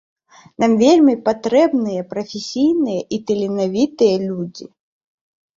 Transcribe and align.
Нам 0.61 0.71
вельмі 0.83 1.13
патрэбныя 1.27 2.01
прафесійныя 2.13 3.01
і 3.19 3.21
таленавітыя 3.29 4.15
людзі. 4.27 4.65